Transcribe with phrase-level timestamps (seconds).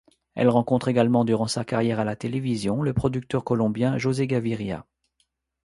[0.33, 4.87] Elle rencontre également, durant sa carrière à la télévision, le producteur colombien José Gaviria.